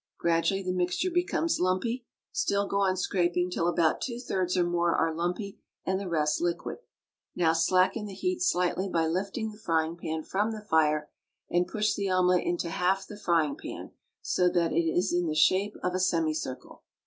Gradually 0.17 0.63
the 0.63 0.71
mixture 0.73 1.11
becomes 1.11 1.59
lumpy; 1.59 2.07
still 2.31 2.65
go 2.67 2.79
on 2.79 2.97
scraping 2.97 3.51
till 3.51 3.67
about 3.67 4.01
two 4.01 4.19
thirds 4.19 4.57
or 4.57 4.63
more 4.63 4.95
are 4.95 5.13
lumpy 5.13 5.59
and 5.85 5.99
the 5.99 6.09
rest 6.09 6.41
liquid. 6.41 6.79
Now 7.35 7.53
slacken 7.53 8.07
the 8.07 8.15
heat 8.15 8.41
slightly 8.41 8.89
by 8.89 9.05
lifting 9.05 9.51
the 9.51 9.59
frying 9.59 9.95
pan 9.95 10.23
from 10.23 10.53
the 10.53 10.61
fire, 10.65 11.11
and 11.51 11.67
push 11.67 11.93
the 11.93 12.09
omelet 12.09 12.43
into 12.43 12.69
half 12.71 13.05
the 13.05 13.15
frying 13.15 13.55
pan 13.55 13.91
so 14.23 14.49
that 14.49 14.71
it 14.73 14.89
is 14.89 15.13
in 15.13 15.27
the 15.27 15.35
shape 15.35 15.75
of 15.83 15.93
a 15.93 15.99
semicircle. 15.99 16.81